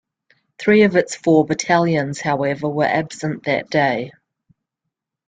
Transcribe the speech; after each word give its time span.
Three 0.57 0.81
of 0.81 0.95
its 0.95 1.13
four 1.15 1.45
battalions, 1.45 2.19
however, 2.19 2.67
were 2.67 2.85
absent 2.87 3.43
that 3.43 3.69
day. 3.69 4.11